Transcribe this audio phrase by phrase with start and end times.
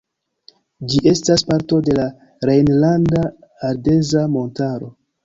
[0.93, 2.05] Ĝi estas parto de la
[2.51, 3.23] Rejnlanda
[3.69, 4.91] Ardeza Montaro.